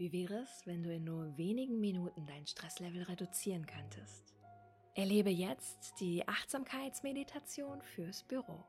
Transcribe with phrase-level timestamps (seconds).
[0.00, 4.34] Wie wäre es, wenn du in nur wenigen Minuten dein Stresslevel reduzieren könntest?
[4.94, 8.64] Erlebe jetzt die Achtsamkeitsmeditation fürs Büro.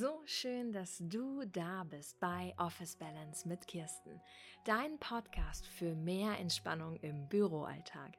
[0.00, 4.20] So schön, dass du da bist bei Office Balance mit Kirsten,
[4.64, 8.12] dein Podcast für mehr Entspannung im Büroalltag.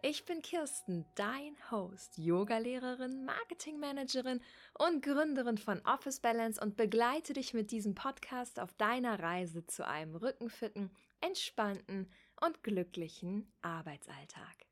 [0.00, 4.40] Ich bin Kirsten, dein Host, Yogalehrerin, Marketingmanagerin
[4.78, 9.86] und Gründerin von Office Balance und begleite dich mit diesem Podcast auf deiner Reise zu
[9.86, 12.10] einem rückenfitten, entspannten
[12.40, 14.64] und glücklichen Arbeitsalltag.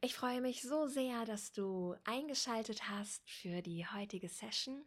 [0.00, 4.84] Ich freue mich so sehr, dass du eingeschaltet hast für die heutige Session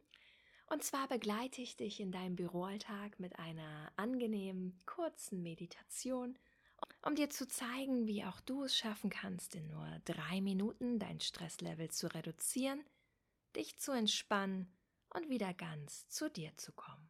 [0.67, 6.38] und zwar begleite ich dich in deinem Büroalltag mit einer angenehmen, kurzen Meditation,
[7.05, 11.20] um dir zu zeigen, wie auch du es schaffen kannst, in nur drei Minuten dein
[11.20, 12.84] Stresslevel zu reduzieren,
[13.55, 14.71] dich zu entspannen
[15.10, 17.09] und wieder ganz zu dir zu kommen.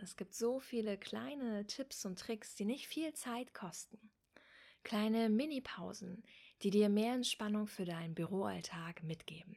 [0.00, 4.10] Es gibt so viele kleine Tipps und Tricks, die nicht viel Zeit kosten.
[4.84, 6.24] Kleine Mini-Pausen,
[6.62, 9.56] die dir mehr Entspannung für deinen Büroalltag mitgeben.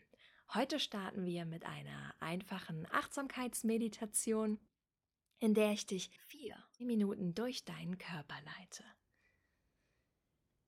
[0.53, 4.59] Heute starten wir mit einer einfachen Achtsamkeitsmeditation,
[5.39, 8.83] in der ich dich vier Minuten durch deinen Körper leite.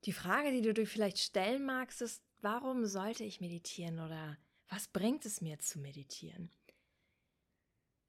[0.03, 4.38] Die Frage, die du dir vielleicht stellen magst, ist, warum sollte ich meditieren oder
[4.69, 6.52] was bringt es mir zu meditieren?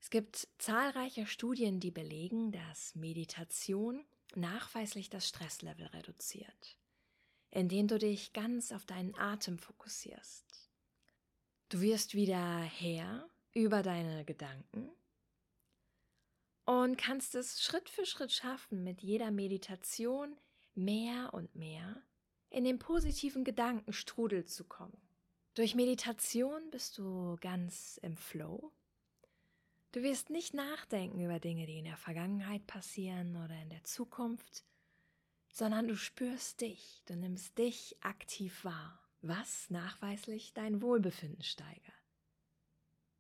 [0.01, 6.79] Es gibt zahlreiche Studien, die belegen, dass Meditation nachweislich das Stresslevel reduziert,
[7.51, 10.68] indem du dich ganz auf deinen Atem fokussierst.
[11.71, 14.91] Du wirst wieder Herr über deine Gedanken
[16.65, 20.39] und kannst es Schritt für Schritt schaffen, mit jeder Meditation
[20.75, 22.03] mehr und mehr
[22.49, 24.97] in den positiven Gedankenstrudel zu kommen.
[25.53, 28.73] Durch Meditation bist du ganz im Flow.
[29.93, 34.65] Du wirst nicht nachdenken über Dinge, die in der Vergangenheit passieren oder in der Zukunft,
[35.53, 41.93] sondern du spürst dich, du nimmst dich aktiv wahr was nachweislich dein Wohlbefinden steigert.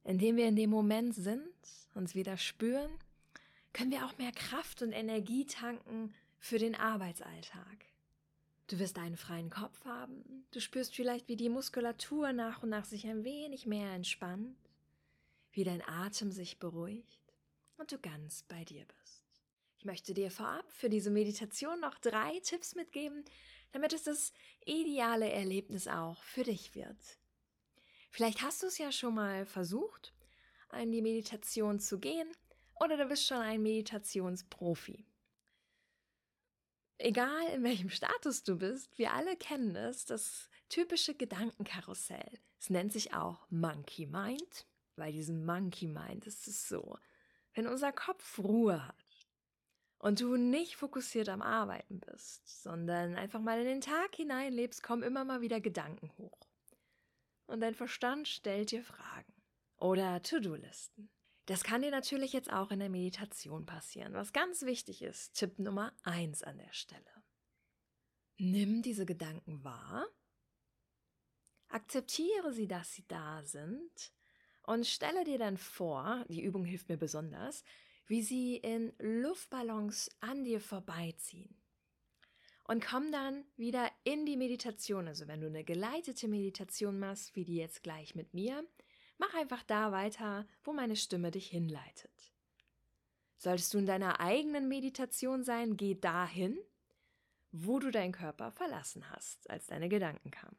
[0.04, 1.52] Indem wir in dem Moment sind,
[1.94, 2.90] uns wieder spüren,
[3.72, 7.84] können wir auch mehr Kraft und Energie tanken für den Arbeitsalltag.
[8.68, 12.84] Du wirst einen freien Kopf haben, du spürst vielleicht, wie die Muskulatur nach und nach
[12.84, 14.56] sich ein wenig mehr entspannt,
[15.52, 17.18] wie dein Atem sich beruhigt
[17.78, 19.24] und du ganz bei dir bist.
[19.78, 23.24] Ich möchte dir vorab für diese Meditation noch drei Tipps mitgeben,
[23.72, 24.32] damit es das
[24.64, 27.18] ideale Erlebnis auch für dich wird.
[28.10, 30.14] Vielleicht hast du es ja schon mal versucht,
[30.80, 32.28] in die Meditation zu gehen,
[32.80, 35.04] oder du bist schon ein Meditationsprofi.
[36.98, 42.40] Egal in welchem Status du bist, wir alle kennen es, das typische Gedankenkarussell.
[42.58, 44.66] Es nennt sich auch Monkey Mind.
[44.96, 46.98] Bei diesem Monkey Mind ist es so,
[47.54, 48.97] wenn unser Kopf Ruhe hat,
[49.98, 54.82] und du nicht fokussiert am Arbeiten bist, sondern einfach mal in den Tag hinein lebst,
[54.82, 56.48] kommen immer mal wieder Gedanken hoch.
[57.46, 59.32] Und dein Verstand stellt dir Fragen
[59.76, 61.10] oder To-Do-Listen.
[61.46, 64.12] Das kann dir natürlich jetzt auch in der Meditation passieren.
[64.12, 67.02] Was ganz wichtig ist, Tipp Nummer eins an der Stelle.
[68.36, 70.06] Nimm diese Gedanken wahr,
[71.68, 74.12] akzeptiere sie, dass sie da sind
[74.62, 77.64] und stelle dir dann vor, die Übung hilft mir besonders,
[78.08, 81.54] wie sie in Luftballons an dir vorbeiziehen.
[82.64, 85.08] Und komm dann wieder in die Meditation.
[85.08, 88.66] Also wenn du eine geleitete Meditation machst, wie die jetzt gleich mit mir,
[89.18, 92.32] mach einfach da weiter, wo meine Stimme dich hinleitet.
[93.38, 96.58] Solltest du in deiner eigenen Meditation sein, geh dahin,
[97.52, 100.56] wo du deinen Körper verlassen hast, als deine Gedanken kamen.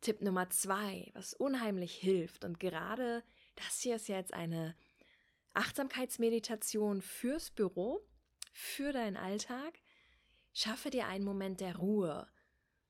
[0.00, 3.22] Tipp Nummer zwei, was unheimlich hilft, und gerade
[3.56, 4.76] das hier ist jetzt eine
[5.58, 8.00] Achtsamkeitsmeditation fürs Büro,
[8.52, 9.80] für deinen Alltag.
[10.52, 12.28] Schaffe dir einen Moment der Ruhe.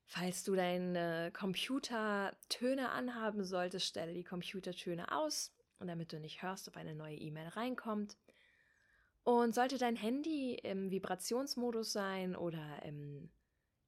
[0.05, 6.77] Falls du deine Computertöne anhaben solltest, stelle die Computertöne aus, damit du nicht hörst, ob
[6.77, 8.17] eine neue E-Mail reinkommt.
[9.23, 13.31] Und sollte dein Handy im Vibrationsmodus sein oder im,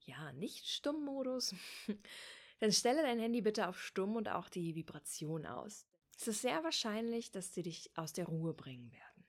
[0.06, 1.53] ja, nicht Stummmodus,
[2.59, 5.85] dann stelle dein Handy bitte auf Stumm und auch die Vibration aus
[6.21, 9.25] es ist sehr wahrscheinlich, dass sie dich aus der Ruhe bringen werden.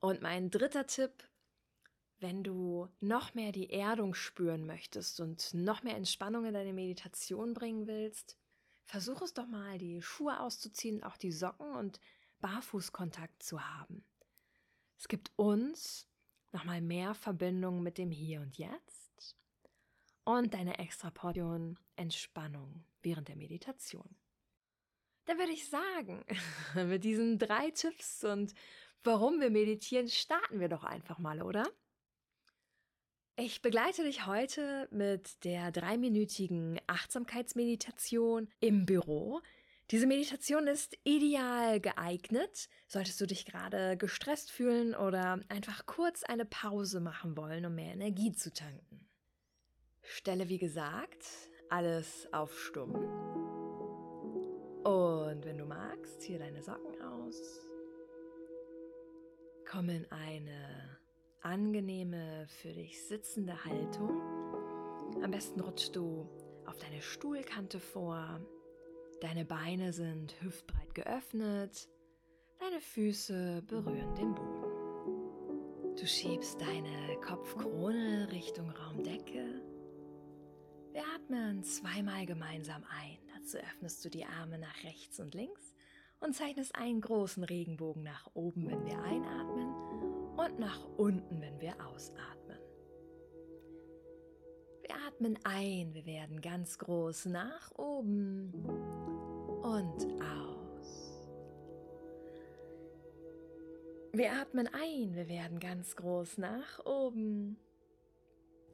[0.00, 1.26] Und mein dritter Tipp,
[2.18, 7.54] wenn du noch mehr die Erdung spüren möchtest und noch mehr Entspannung in deine Meditation
[7.54, 8.36] bringen willst,
[8.84, 11.98] versuch es doch mal, die Schuhe auszuziehen, auch die Socken und
[12.40, 14.04] Barfußkontakt zu haben.
[14.98, 16.06] Es gibt uns
[16.52, 19.34] nochmal mehr Verbindung mit dem Hier und Jetzt
[20.24, 24.14] und deine extra Portion Entspannung während der Meditation.
[25.30, 26.24] Dann würde ich sagen,
[26.88, 28.52] mit diesen drei Tipps und
[29.04, 31.70] warum wir meditieren, starten wir doch einfach mal, oder?
[33.36, 39.40] Ich begleite dich heute mit der dreiminütigen Achtsamkeitsmeditation im Büro.
[39.92, 46.44] Diese Meditation ist ideal geeignet, solltest du dich gerade gestresst fühlen oder einfach kurz eine
[46.44, 49.08] Pause machen wollen, um mehr Energie zu tanken.
[50.02, 51.24] Stelle wie gesagt
[51.68, 53.49] alles auf Stumm.
[55.70, 57.60] Magst, zieh deine Socken aus.
[59.70, 60.98] Komm in eine
[61.42, 64.20] angenehme, für dich sitzende Haltung.
[65.22, 66.28] Am besten rutschst du
[66.66, 68.40] auf deine Stuhlkante vor.
[69.20, 71.88] Deine Beine sind hüftbreit geöffnet.
[72.58, 75.94] Deine Füße berühren den Boden.
[75.94, 79.62] Du schiebst deine Kopfkrone Richtung Raumdecke
[80.92, 83.18] wir atmen zweimal gemeinsam ein.
[83.40, 85.74] Dazu öffnest du die Arme nach rechts und links
[86.20, 89.74] und zeichnest einen großen Regenbogen nach oben, wenn wir einatmen
[90.36, 92.58] und nach unten, wenn wir ausatmen.
[94.82, 98.52] Wir atmen ein, wir werden ganz groß nach oben
[99.62, 101.28] und aus.
[104.12, 107.58] Wir atmen ein, wir werden ganz groß nach oben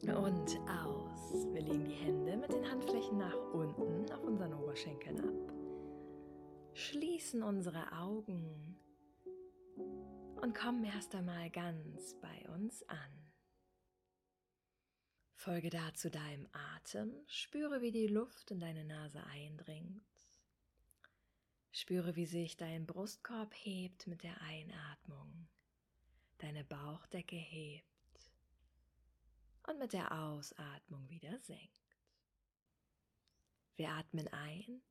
[0.02, 1.32] und aus.
[1.52, 5.54] Wir legen die Hände mit den Handflächen nach unten auf unseren Oberschenkeln ab.
[6.74, 8.76] Schließen unsere Augen
[10.42, 13.32] und kommen erst einmal ganz bei uns an.
[15.34, 20.02] Folge dazu deinem Atem, spüre, wie die Luft in deine Nase eindringt.
[21.72, 25.48] Spüre, wie sich dein Brustkorb hebt mit der Einatmung,
[26.38, 27.95] deine Bauchdecke hebt
[29.66, 31.72] und mit der Ausatmung wieder senkt.
[33.76, 34.82] Wir atmen ein,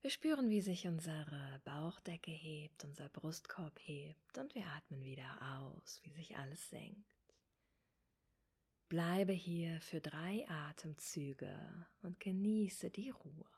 [0.00, 6.00] wir spüren, wie sich unsere Bauchdecke hebt, unser Brustkorb hebt und wir atmen wieder aus,
[6.04, 7.14] wie sich alles senkt.
[8.88, 13.57] Bleibe hier für drei Atemzüge und genieße die Ruhe.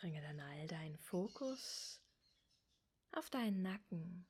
[0.00, 2.00] Bringe dann all deinen Fokus
[3.10, 4.26] auf deinen Nacken.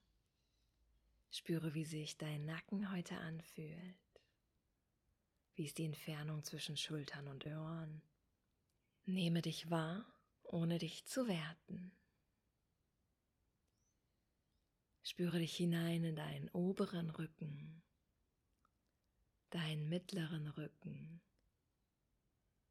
[1.30, 3.98] Spüre, wie sich dein Nacken heute anfühlt.
[5.56, 8.00] Wie ist die Entfernung zwischen Schultern und Ohren?
[9.04, 10.06] Nehme dich wahr,
[10.42, 11.92] ohne dich zu werten.
[15.02, 17.82] Spüre dich hinein in deinen oberen Rücken,
[19.50, 21.20] deinen mittleren Rücken,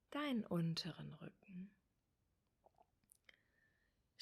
[0.09, 1.76] deinen unteren Rücken.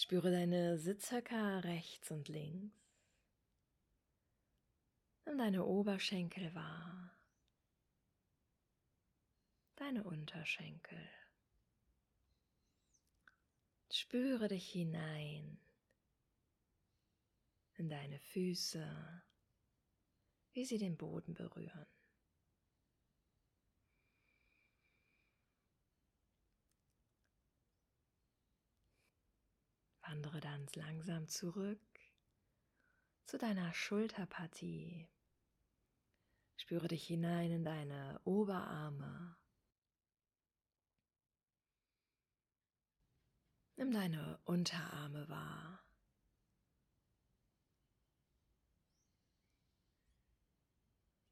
[0.05, 2.77] Spüre deine Sitzhöcker rechts und links.
[5.25, 7.17] Nimm deine Oberschenkel wahr,
[9.77, 11.09] deine Unterschenkel.
[13.91, 15.57] Spüre dich hinein
[17.73, 19.23] in deine Füße,
[20.53, 21.94] wie sie den Boden berühren.
[30.15, 31.99] Wandere dann langsam zurück
[33.25, 35.09] zu deiner Schulterpartie.
[36.55, 39.35] Spüre dich hinein in deine Oberarme.
[43.75, 45.85] Nimm deine Unterarme wahr.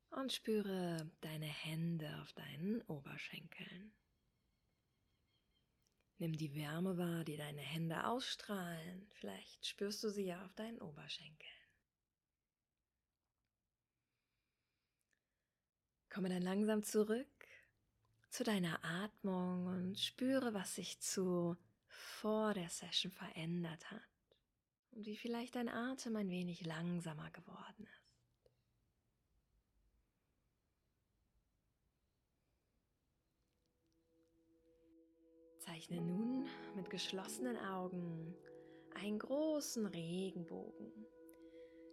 [0.10, 3.94] Und spüre deine Hände auf deinen Oberschenkeln.
[6.24, 9.06] Nimm die Wärme wahr, die deine Hände ausstrahlen.
[9.12, 11.52] Vielleicht spürst du sie ja auf deinen Oberschenkeln.
[16.10, 17.28] Komme dann langsam zurück
[18.30, 24.02] zu deiner Atmung und spüre, was sich zu vor der Session verändert hat
[24.92, 28.03] und wie vielleicht dein Atem ein wenig langsamer geworden ist.
[35.66, 38.36] Zeichne nun mit geschlossenen Augen
[38.96, 40.92] einen großen Regenbogen.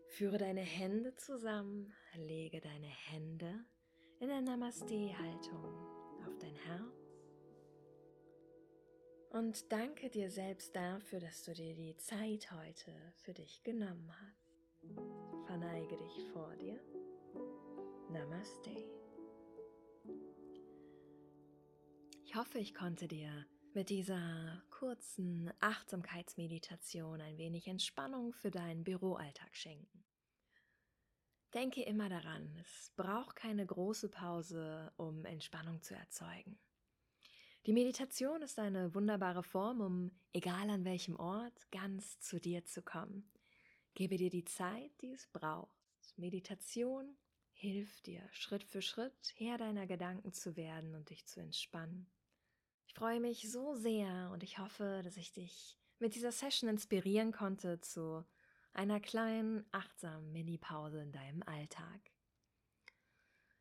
[0.09, 3.65] Führe deine Hände zusammen, lege deine Hände
[4.19, 5.65] in der Namaste-Haltung
[6.27, 7.01] auf dein Herz
[9.31, 14.51] und danke dir selbst dafür, dass du dir die Zeit heute für dich genommen hast.
[15.47, 16.81] Verneige dich vor dir.
[18.11, 18.71] Namaste.
[22.25, 29.55] Ich hoffe, ich konnte dir mit dieser kurzen Achtsamkeitsmeditation ein wenig Entspannung für deinen Büroalltag
[29.55, 30.05] schenken.
[31.55, 36.59] Denke immer daran, es braucht keine große Pause, um Entspannung zu erzeugen.
[37.67, 42.83] Die Meditation ist eine wunderbare Form, um, egal an welchem Ort, ganz zu dir zu
[42.83, 43.31] kommen.
[43.95, 45.71] Gebe dir die Zeit, die es braucht.
[46.17, 47.17] Meditation
[47.53, 52.07] hilft dir, Schritt für Schritt Herr deiner Gedanken zu werden und dich zu entspannen.
[52.91, 57.31] Ich freue mich so sehr und ich hoffe, dass ich dich mit dieser Session inspirieren
[57.31, 58.25] konnte zu
[58.73, 62.01] einer kleinen, achtsamen Mini-Pause in deinem Alltag.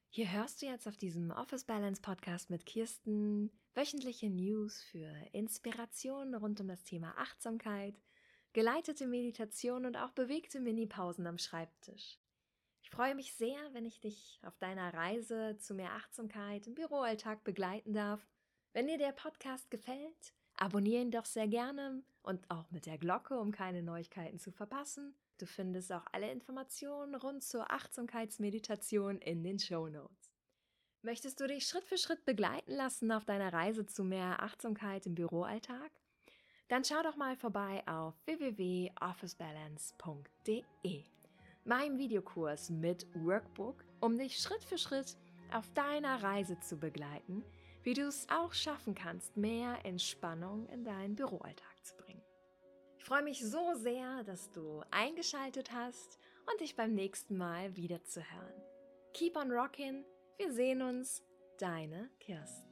[0.10, 6.34] Hier hörst du jetzt auf diesem Office Balance Podcast mit Kirsten wöchentliche News für Inspirationen
[6.34, 8.02] rund um das Thema Achtsamkeit,
[8.54, 12.18] geleitete Meditation und auch bewegte Mini-Pausen am Schreibtisch.
[12.82, 17.44] Ich freue mich sehr, wenn ich dich auf deiner Reise zu mehr Achtsamkeit im Büroalltag
[17.44, 18.28] begleiten darf.
[18.72, 23.40] Wenn dir der Podcast gefällt, abonniere ihn doch sehr gerne und auch mit der Glocke,
[23.40, 25.16] um keine Neuigkeiten zu verpassen.
[25.40, 30.32] Du findest auch alle Informationen rund zur Achtsamkeitsmeditation in den Show Notes.
[31.02, 35.16] Möchtest du dich Schritt für Schritt begleiten lassen auf deiner Reise zu mehr Achtsamkeit im
[35.16, 35.90] Büroalltag?
[36.68, 41.06] Dann schau doch mal vorbei auf www.officebalance.de,
[41.64, 45.18] meinem Videokurs mit Workbook, um dich Schritt für Schritt
[45.52, 47.44] auf deiner Reise zu begleiten,
[47.84, 52.24] wie du es auch schaffen kannst, mehr Entspannung in deinen Büroalltag zu bringen.
[52.98, 56.20] Ich freue mich so sehr, dass du eingeschaltet hast
[56.52, 58.62] und dich beim nächsten Mal wieder zu hören.
[59.14, 60.04] Keep on rockin',
[60.38, 61.24] wir sehen uns,
[61.58, 62.69] deine Kirsten.